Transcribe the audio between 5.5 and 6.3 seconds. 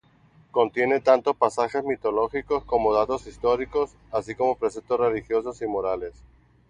y morales.